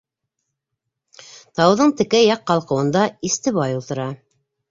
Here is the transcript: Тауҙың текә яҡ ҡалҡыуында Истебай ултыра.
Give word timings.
Тауҙың 1.59 1.93
текә 2.01 2.23
яҡ 2.23 2.43
ҡалҡыуында 2.53 3.05
Истебай 3.31 3.79
ултыра. 3.81 4.09